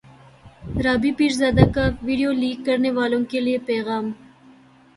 رابی 0.83 1.11
پیرزادہ 1.17 1.65
کا 1.75 1.85
video 2.05 2.31
leak 2.41 2.65
کرنیوالوں 2.65 3.23
کے 3.31 3.39
لیے 3.39 3.57
پیغام 3.67 4.05